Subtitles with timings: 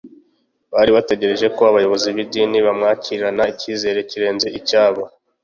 [0.73, 5.01] Bari bategereje ko abayobozi b’idini bamwakirana icyizere kirenze icyabo